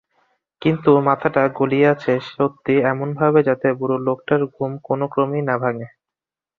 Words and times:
কিন্তু 0.61 0.91
মাথাটা 1.07 1.43
গলিয়েছি 1.59 2.13
সত্যিই 2.29 2.85
এমনভাবে 2.91 3.39
যাতে 3.47 3.67
বুড়োলোকটার 3.79 4.41
ঘুম 4.53 4.71
কোনোক্রমেই 4.87 5.43
না 5.49 5.55
ভাঙে। 5.61 5.87